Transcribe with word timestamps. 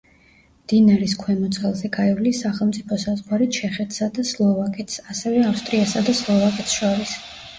მდინარის 0.59 1.11
ქვემოწელზე 1.23 1.89
გაივლის 1.97 2.39
სახელმწიფო 2.45 2.97
საზღვარი 3.03 3.47
ჩეხეთსა 3.59 4.09
და 4.15 4.25
სლოვაკეთს, 4.31 4.97
ასევე 5.15 5.43
ავსტრიასა 5.51 6.03
და 6.11 6.17
სლოვაკეთს 6.23 6.75
შორის. 6.81 7.15